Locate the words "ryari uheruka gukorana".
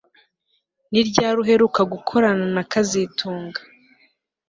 1.07-2.45